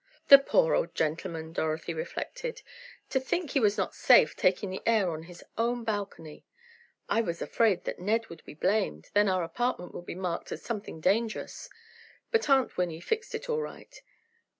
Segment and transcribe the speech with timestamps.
[0.29, 2.63] "The poor old gentleman," Dorothy reflected.
[3.11, 6.43] "To think he was not safe taking the air on his own balcony.
[7.07, 9.11] I was afraid that Ned would be blamed.
[9.13, 11.69] Then our apartment would be marked as something dangerous.
[12.31, 14.01] But Aunt Winnie fixed it all right.